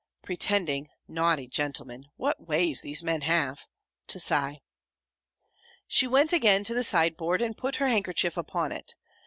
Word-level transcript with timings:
pretending 0.23 0.89
(naughty 1.07 1.47
gentleman! 1.47 2.07
What 2.17 2.47
ways 2.47 2.81
these 2.81 3.03
men 3.03 3.21
have!) 3.21 3.67
to 4.07 4.19
sigh. 4.19 4.61
She 5.87 6.07
went 6.07 6.33
again 6.33 6.63
to 6.63 6.73
the 6.73 6.83
side 6.83 7.15
board, 7.15 7.39
and 7.39 7.55
put 7.55 7.75
her 7.75 7.87
handkerchief 7.87 8.35
upon 8.35 8.71
it. 8.71 8.95